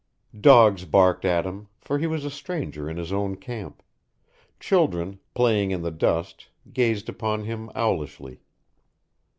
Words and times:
Dogs 0.39 0.85
barked 0.85 1.25
at 1.25 1.45
him, 1.45 1.67
for 1.79 1.99
he 1.99 2.07
was 2.07 2.25
a 2.25 2.31
stranger 2.31 2.89
in 2.89 2.97
his 2.97 3.13
own 3.13 3.35
camp; 3.35 3.83
children, 4.59 5.19
playing 5.35 5.69
in 5.69 5.83
the 5.83 5.91
dust, 5.91 6.47
gazed 6.73 7.07
upon 7.07 7.43
him 7.43 7.69
owlishly. 7.75 8.39